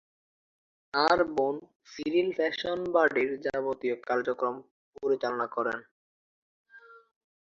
[0.93, 1.55] তার বোন
[1.91, 4.55] সিরিল ফ্যাশন-বাড়ির যাবতীয় কার্যক্রম
[4.95, 5.79] পরিচালনা করেন।